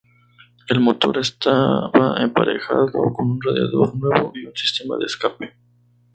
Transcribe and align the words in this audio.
El 0.67 0.79
motor 0.79 1.19
estaba 1.19 2.19
emparejado 2.23 2.91
con 3.13 3.33
un 3.33 3.39
radiador 3.39 3.95
nuevo 3.97 4.31
y 4.33 4.47
un 4.47 4.55
sistema 4.55 4.97
de 4.97 5.05
escape. 5.05 5.55